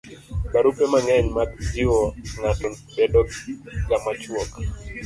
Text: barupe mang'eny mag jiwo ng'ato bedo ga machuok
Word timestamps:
barupe 0.53 0.83
mang'eny 0.93 1.27
mag 1.37 1.51
jiwo 1.71 2.01
ng'ato 2.39 2.69
bedo 2.95 3.21
ga 3.87 3.97
machuok 4.03 4.51